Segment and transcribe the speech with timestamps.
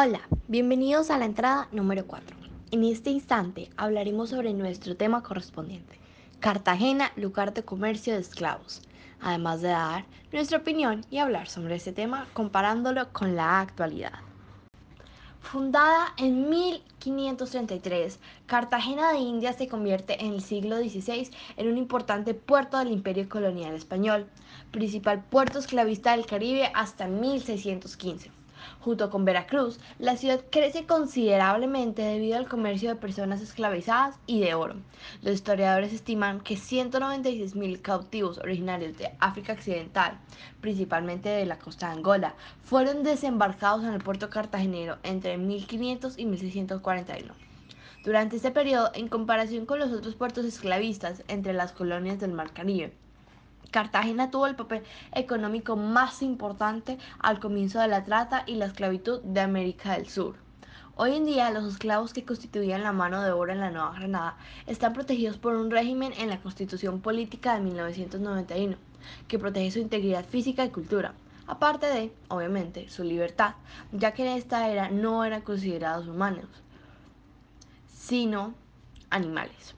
[0.00, 2.36] Hola, bienvenidos a la entrada número 4.
[2.70, 5.98] En este instante hablaremos sobre nuestro tema correspondiente,
[6.38, 8.80] Cartagena, lugar de comercio de esclavos,
[9.20, 14.20] además de dar nuestra opinión y hablar sobre este tema comparándolo con la actualidad.
[15.40, 22.34] Fundada en 1533, Cartagena de India se convierte en el siglo XVI en un importante
[22.34, 24.28] puerto del imperio colonial español,
[24.70, 28.37] principal puerto esclavista del Caribe hasta 1615.
[28.80, 34.54] Junto con Veracruz, la ciudad crece considerablemente debido al comercio de personas esclavizadas y de
[34.54, 34.76] oro.
[35.22, 40.18] Los historiadores estiman que 196.000 cautivos originarios de África Occidental,
[40.60, 46.26] principalmente de la costa de Angola, fueron desembarcados en el puerto cartagenero entre 1500 y
[46.26, 47.34] 1641.
[48.04, 52.52] Durante este periodo, en comparación con los otros puertos esclavistas entre las colonias del Mar
[52.52, 52.92] Caribe,
[53.70, 54.82] Cartagena tuvo el papel
[55.12, 60.36] económico más importante al comienzo de la trata y la esclavitud de América del Sur.
[60.96, 64.36] Hoy en día los esclavos que constituían la mano de obra en la Nueva Granada
[64.66, 68.76] están protegidos por un régimen en la Constitución Política de 1991
[69.28, 71.12] que protege su integridad física y cultura,
[71.46, 73.54] aparte de, obviamente, su libertad,
[73.92, 76.46] ya que en esta era no eran considerados humanos,
[77.86, 78.54] sino
[79.10, 79.77] animales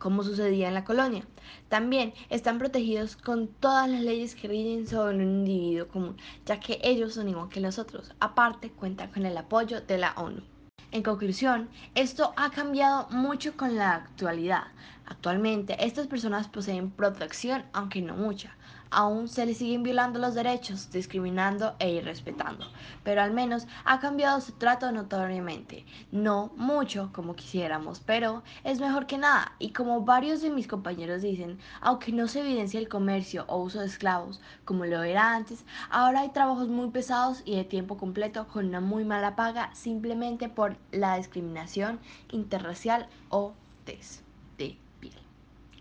[0.00, 1.24] como sucedía en la colonia.
[1.68, 6.80] También están protegidos con todas las leyes que rigen sobre un individuo común, ya que
[6.82, 8.12] ellos son igual que nosotros.
[8.18, 10.42] Aparte, cuentan con el apoyo de la ONU.
[10.90, 14.64] En conclusión, esto ha cambiado mucho con la actualidad.
[15.10, 18.56] Actualmente, estas personas poseen protección, aunque no mucha
[18.90, 22.66] aún se le siguen violando los derechos, discriminando e irrespetando,
[23.04, 25.84] pero al menos ha cambiado su trato notoriamente.
[26.10, 29.52] No mucho como quisiéramos, pero es mejor que nada.
[29.58, 33.80] Y como varios de mis compañeros dicen, aunque no se evidencia el comercio o uso
[33.80, 38.48] de esclavos como lo era antes, ahora hay trabajos muy pesados y de tiempo completo
[38.48, 44.80] con una muy mala paga simplemente por la discriminación interracial o piel.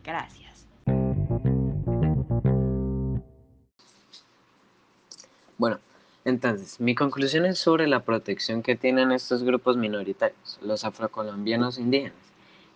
[0.04, 0.68] Gracias.
[5.58, 5.80] Bueno,
[6.24, 12.18] entonces, mi conclusión es sobre la protección que tienen estos grupos minoritarios, los afrocolombianos indígenas,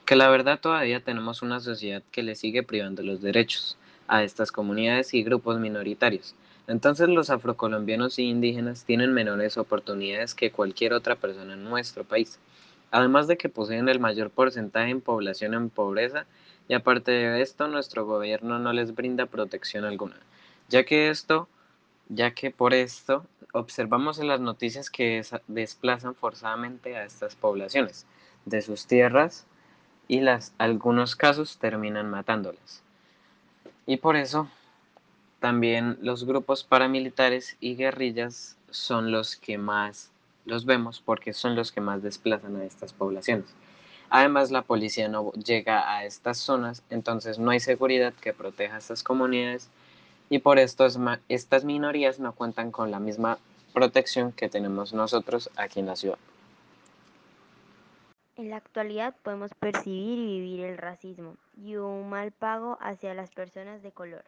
[0.05, 4.51] que la verdad todavía tenemos una sociedad que le sigue privando los derechos a estas
[4.51, 6.35] comunidades y grupos minoritarios.
[6.67, 12.39] Entonces los afrocolombianos y indígenas tienen menores oportunidades que cualquier otra persona en nuestro país,
[12.91, 16.25] además de que poseen el mayor porcentaje en población en pobreza
[16.67, 20.17] y aparte de esto nuestro gobierno no les brinda protección alguna,
[20.69, 21.47] ya que esto
[22.09, 28.05] ya que por esto observamos en las noticias que desplazan forzadamente a estas poblaciones
[28.45, 29.45] de sus tierras
[30.07, 32.83] y las algunos casos terminan matándolas.
[33.85, 34.49] Y por eso
[35.39, 40.11] también los grupos paramilitares y guerrillas son los que más
[40.45, 43.53] los vemos porque son los que más desplazan a estas poblaciones.
[44.15, 48.77] Además, la policía no llega a estas zonas, entonces no hay seguridad que proteja a
[48.77, 49.71] estas comunidades
[50.29, 50.85] y por esto
[51.29, 53.39] estas minorías no cuentan con la misma
[53.73, 56.19] protección que tenemos nosotros aquí en la ciudad.
[58.35, 63.31] En la actualidad podemos percibir y vivir el racismo y un mal pago hacia las
[63.31, 64.25] personas de color,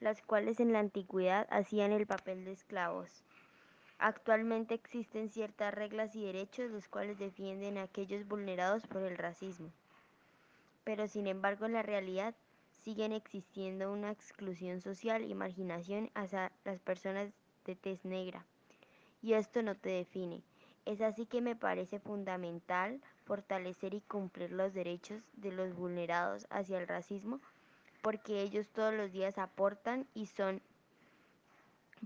[0.00, 3.08] las cuales en la antigüedad hacían el papel de esclavos.
[3.98, 9.70] Actualmente existen ciertas reglas y derechos los cuales defienden a aquellos vulnerados por el racismo.
[10.84, 12.34] Pero sin embargo en la realidad
[12.82, 17.32] siguen existiendo una exclusión social y marginación hacia las personas
[17.64, 18.44] de tez negra.
[19.22, 20.42] Y esto no te define.
[20.84, 26.78] Es así que me parece fundamental fortalecer y cumplir los derechos de los vulnerados hacia
[26.78, 27.40] el racismo,
[28.02, 30.60] porque ellos todos los días aportan y son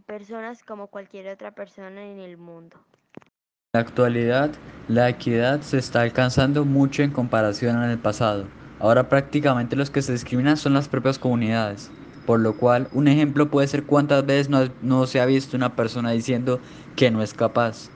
[0.01, 2.77] personas como cualquier otra persona en el mundo.
[3.17, 4.51] En la actualidad,
[4.89, 8.47] la equidad se está alcanzando mucho en comparación al pasado.
[8.81, 11.91] Ahora prácticamente los que se discriminan son las propias comunidades,
[12.27, 14.49] por lo cual un ejemplo puede ser cuántas veces
[14.83, 16.61] no, se ha visto una persona diciendo
[16.95, 17.91] que no es capaz.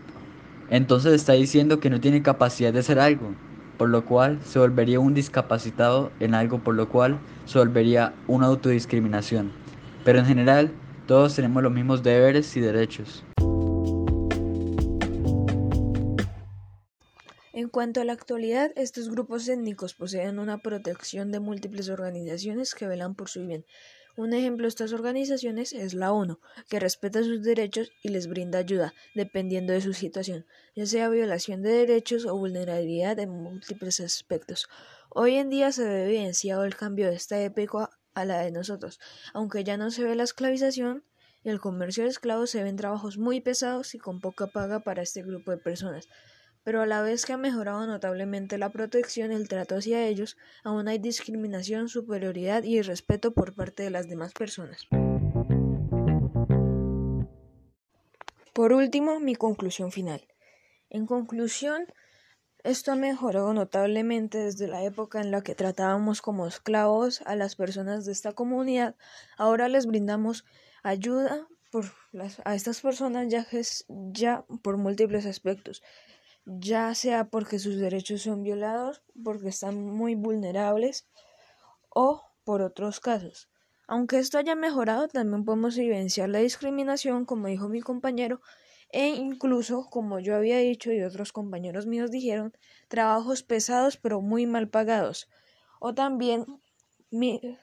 [0.71, 3.35] Entonces está diciendo que no tiene capacidad de hacer algo,
[3.79, 8.47] por lo cual se volvería un discapacitado en algo por lo cual se volvería una
[8.47, 9.53] autodiscriminación.
[10.05, 10.73] Pero en general,
[11.13, 13.23] todos tenemos los mismos deberes y derechos.
[17.53, 22.87] En cuanto a la actualidad, estos grupos étnicos poseen una protección de múltiples organizaciones que
[22.87, 23.67] velan por su bien.
[24.17, 26.39] Un ejemplo de estas organizaciones es la ONU,
[26.71, 31.61] que respeta sus derechos y les brinda ayuda, dependiendo de su situación, ya sea violación
[31.61, 34.67] de derechos o vulnerabilidad en múltiples aspectos.
[35.11, 39.01] Hoy en día se ve evidenciado el cambio de esta época a la de nosotros,
[39.33, 41.05] aunque ya no se ve la esclavización,
[41.45, 45.03] y el comercio de esclavos se ven trabajos muy pesados y con poca paga para
[45.03, 46.09] este grupo de personas.
[46.65, 50.37] Pero a la vez que ha mejorado notablemente la protección y el trato hacia ellos,
[50.63, 54.87] aún hay discriminación, superioridad y irrespeto por parte de las demás personas.
[58.53, 60.29] Por último, mi conclusión final.
[60.89, 61.87] En conclusión,
[62.65, 67.57] esto ha mejorado notablemente desde la época en la que tratábamos como esclavos a las
[67.57, 68.95] personas de esta comunidad.
[69.37, 70.45] Ahora les brindamos
[70.83, 71.49] ayuda
[72.45, 73.47] a estas personas ya,
[73.89, 75.83] ya por múltiples aspectos,
[76.45, 81.09] ya sea porque sus derechos son violados, porque están muy vulnerables
[81.89, 83.49] o por otros casos.
[83.87, 88.41] Aunque esto haya mejorado, también podemos evidenciar la discriminación, como dijo mi compañero,
[88.93, 92.53] e incluso, como yo había dicho y otros compañeros míos dijeron,
[92.89, 95.29] trabajos pesados pero muy mal pagados,
[95.81, 96.47] o también,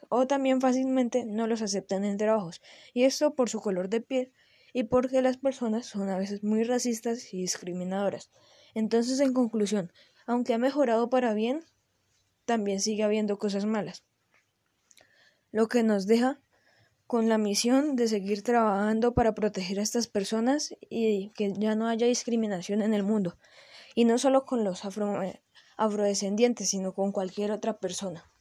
[0.10, 2.62] o también fácilmente no los aceptan en trabajos,
[2.94, 4.34] y esto por su color de piel
[4.74, 8.32] y porque las personas son a veces muy racistas y discriminadoras.
[8.76, 9.92] Entonces, en conclusión,
[10.28, 11.64] aunque ha mejorado para bien,
[12.46, 14.04] también sigue habiendo cosas malas.
[15.52, 16.40] Lo que nos deja
[17.10, 21.88] con la misión de seguir trabajando para proteger a estas personas y que ya no
[21.88, 23.36] haya discriminación en el mundo,
[23.96, 25.20] y no solo con los afro
[25.76, 28.32] afrodescendientes, sino con cualquier otra persona.